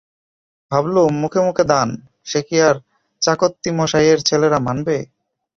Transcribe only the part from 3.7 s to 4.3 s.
মশাই-এর